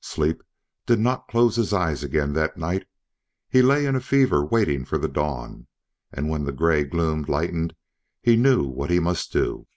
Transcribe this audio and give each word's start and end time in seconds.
Sleep 0.00 0.42
did 0.84 0.98
not 0.98 1.28
close 1.28 1.54
his 1.54 1.72
eyes 1.72 2.02
again 2.02 2.32
that 2.32 2.56
night; 2.56 2.88
he 3.48 3.62
lay 3.62 3.86
in 3.86 3.94
a 3.94 4.00
fever 4.00 4.44
waiting 4.44 4.84
for 4.84 4.98
the 4.98 5.06
dawn, 5.06 5.68
and 6.12 6.28
when 6.28 6.42
the 6.42 6.50
gray 6.50 6.82
gloom 6.82 7.22
lightened 7.28 7.72
he 8.20 8.34
knew 8.34 8.64
what 8.64 8.90
he 8.90 8.98
must 8.98 9.32
do. 9.32 9.68